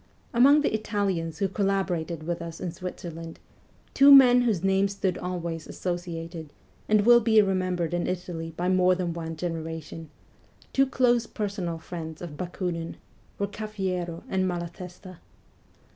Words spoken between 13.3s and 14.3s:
r ere Cafiero